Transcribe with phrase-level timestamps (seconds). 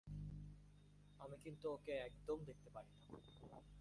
[1.19, 2.91] আমি কিন্তু ওকে একদম দেখতে পারি
[2.93, 3.05] না।